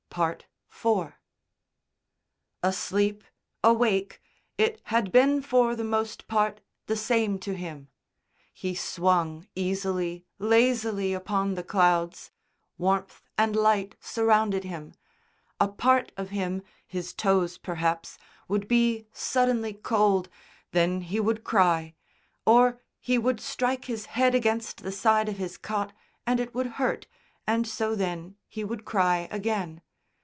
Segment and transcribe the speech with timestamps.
[0.13, 1.13] IV
[2.61, 3.23] Asleep,
[3.63, 4.21] awake,
[4.57, 7.87] it had been for the most part the same to him.
[8.51, 12.29] He swung easily, lazily upon the clouds;
[12.77, 14.95] warmth and light surrounded him;
[15.61, 18.17] a part of him, his toes, perhaps,
[18.49, 20.27] would be suddenly cold,
[20.73, 21.95] then he would cry,
[22.45, 25.93] or he would strike his head against the side of his cot
[26.27, 27.07] and it would hurt,
[27.47, 29.81] and so then he would cry again.